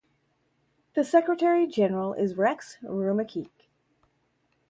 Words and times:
Its 0.95 1.11
Secretary 1.11 1.67
General 1.67 2.13
is 2.13 2.33
Rex 2.35 2.79
Rumakiek. 2.81 3.51